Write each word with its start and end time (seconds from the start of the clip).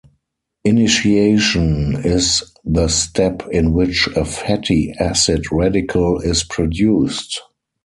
Initiation 0.65 1.95
is 2.03 2.41
the 2.65 2.87
step 2.87 3.43
in 3.51 3.71
which 3.71 4.07
a 4.15 4.25
fatty 4.25 4.93
acid 4.99 5.45
radical 5.51 6.17
is 6.21 6.43
produced. 6.43 7.39